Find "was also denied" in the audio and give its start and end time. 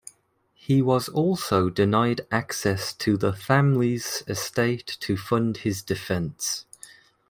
0.81-2.21